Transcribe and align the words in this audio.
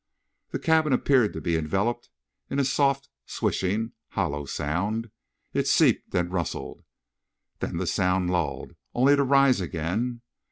The 0.49 0.57
cabin 0.57 0.93
appeared 0.93 1.31
to 1.33 1.41
be 1.41 1.55
enveloped 1.55 2.09
in 2.49 2.57
a 2.57 2.65
soft, 2.65 3.07
swishing, 3.27 3.91
hollow 4.09 4.45
sound. 4.45 5.11
It 5.53 5.67
seeped 5.67 6.15
and 6.15 6.31
rustled. 6.33 6.83
Then 7.59 7.77
the 7.77 7.85
sound 7.85 8.31
lulled, 8.31 8.73
only 8.95 9.15
to 9.15 9.21
rise 9.23 9.61
again. 9.61 10.21